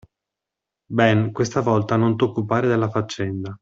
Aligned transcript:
Ben, 0.89 1.31
questa 1.31 1.59
volta 1.61 1.95
non 1.95 2.15
t'occupare 2.17 2.67
della 2.67 2.89
faccenda! 2.89 3.55